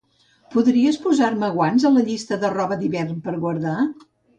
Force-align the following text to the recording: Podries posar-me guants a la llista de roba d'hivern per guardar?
Podries 0.55 0.97
posar-me 1.03 1.51
guants 1.59 1.87
a 1.91 1.95
la 2.01 2.07
llista 2.11 2.41
de 2.47 2.55
roba 2.59 2.83
d'hivern 2.85 3.25
per 3.29 3.41
guardar? 3.49 3.81